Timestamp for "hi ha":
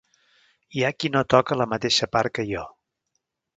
0.77-0.89